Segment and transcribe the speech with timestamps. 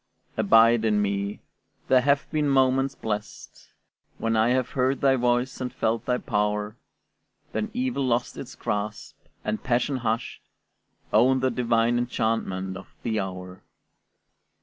[0.35, 1.41] Abide in me:
[1.87, 3.67] there have been moments blest
[4.17, 6.75] When I have heard thy voice and felt thy power;
[7.51, 10.41] Then evil lost its grasp, and passion, hushed,
[11.13, 13.61] Owned the divine enchantment of the hour.